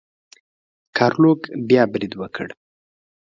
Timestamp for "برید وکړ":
1.93-2.47